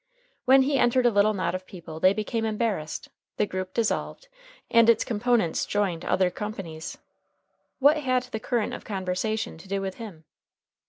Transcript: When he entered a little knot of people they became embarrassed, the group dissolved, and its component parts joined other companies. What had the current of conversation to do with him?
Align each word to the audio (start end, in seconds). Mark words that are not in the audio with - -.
When 0.45 0.63
he 0.63 0.79
entered 0.79 1.05
a 1.05 1.11
little 1.11 1.35
knot 1.35 1.53
of 1.53 1.67
people 1.67 1.99
they 1.99 2.11
became 2.11 2.43
embarrassed, 2.43 3.09
the 3.37 3.45
group 3.45 3.71
dissolved, 3.71 4.29
and 4.71 4.89
its 4.89 5.03
component 5.03 5.51
parts 5.51 5.67
joined 5.67 6.05
other 6.05 6.31
companies. 6.31 6.97
What 7.77 7.97
had 7.97 8.23
the 8.23 8.39
current 8.39 8.73
of 8.73 8.83
conversation 8.83 9.59
to 9.59 9.67
do 9.67 9.79
with 9.79 9.97
him? 9.97 10.23